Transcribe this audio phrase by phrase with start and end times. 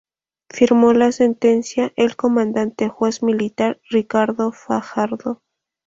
[0.49, 5.43] Firmó la sentencia el comandante juez militar Ricardo Fajardo.